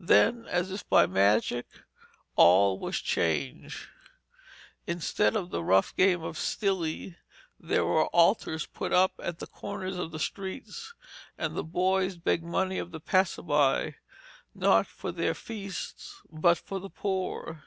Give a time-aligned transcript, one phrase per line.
[0.00, 1.64] Then, as if by magic,
[2.34, 3.86] all was changed.
[4.88, 7.14] Instead of the rough game of 'stili,'
[7.60, 10.94] there were altars put up at the corners of the streets,
[11.38, 13.94] and the boys begged money of the passers by,
[14.52, 17.62] not for their feasts, but for the poor.